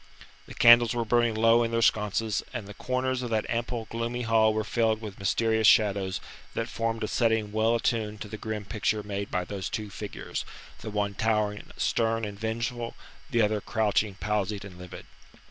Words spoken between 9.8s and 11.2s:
figures the one